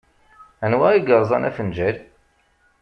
Anwa 0.65 0.87
i 0.93 0.99
yerẓan 1.01 1.47
afenǧal? 1.49 1.97